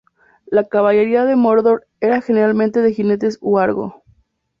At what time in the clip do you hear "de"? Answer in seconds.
1.25-1.35, 2.81-2.91, 3.39-3.45